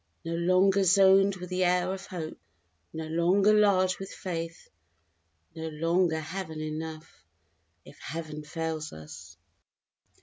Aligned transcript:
No 0.25 0.33
longer 0.35 0.83
zoned 0.83 1.35
with 1.35 1.51
the 1.51 1.63
air 1.63 1.93
of 1.93 2.07
hope, 2.07 2.39
no 2.91 3.05
longer 3.05 3.53
large 3.53 3.99
with 3.99 4.11
faith 4.11 4.67
No 5.55 5.67
longer 5.69 6.19
heaven 6.19 6.59
enough 6.59 7.23
if 7.85 7.99
Heaven 7.99 8.43
fails 8.43 8.91
us! 8.93 9.37